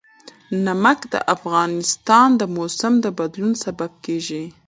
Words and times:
نمک 0.65 0.99
د 1.13 1.15
افغانستان 1.35 2.29
د 2.41 2.41
موسم 2.55 2.93
د 3.03 3.07
بدلون 3.17 3.53
سبب 3.63 3.91
کېږي. 4.05 4.43